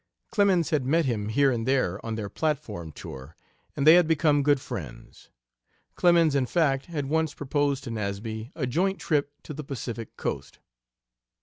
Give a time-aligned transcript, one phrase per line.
[0.31, 3.35] Clemens had met him here and there on their platform tour,
[3.75, 5.29] and they had become good friends.
[5.93, 10.57] Clemens, in fact, had once proposed to Nasby a joint trip to the Pacific coast.